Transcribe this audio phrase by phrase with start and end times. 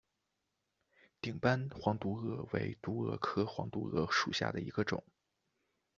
[1.21, 5.03] 顶斑黄毒蛾为毒蛾科黄毒蛾属下的一个种。